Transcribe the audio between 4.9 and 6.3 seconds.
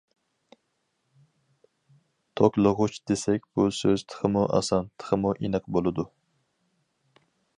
تېخىمۇ ئېنىق بولىدۇ.